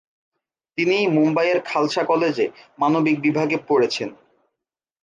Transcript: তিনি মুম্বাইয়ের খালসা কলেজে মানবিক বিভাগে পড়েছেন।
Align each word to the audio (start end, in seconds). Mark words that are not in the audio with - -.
তিনি 0.77 0.97
মুম্বাইয়ের 1.07 1.59
খালসা 1.61 2.03
কলেজে 2.03 2.45
মানবিক 2.79 3.15
বিভাগে 3.21 3.57
পড়েছেন। 3.67 4.09